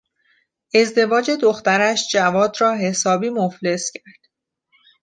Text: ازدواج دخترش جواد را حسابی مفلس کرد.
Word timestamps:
ازدواج 0.73 1.31
دخترش 1.31 2.07
جواد 2.11 2.55
را 2.59 2.75
حسابی 2.75 3.29
مفلس 3.29 3.91
کرد. 3.91 4.29